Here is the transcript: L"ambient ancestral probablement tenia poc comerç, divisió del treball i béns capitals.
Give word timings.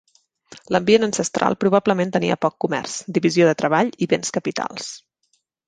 L"ambient 0.71 1.05
ancestral 1.07 1.57
probablement 1.65 2.15
tenia 2.17 2.39
poc 2.47 2.57
comerç, 2.67 2.97
divisió 3.21 3.49
del 3.51 3.61
treball 3.63 3.95
i 4.07 4.11
béns 4.15 4.37
capitals. 4.41 4.93